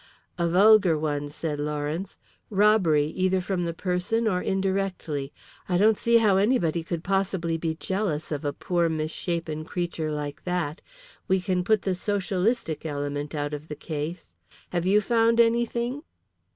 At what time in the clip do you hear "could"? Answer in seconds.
6.83-7.03